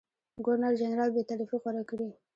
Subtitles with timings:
[0.45, 2.07] ګورنرجنرال بېطرفي غوره کړي.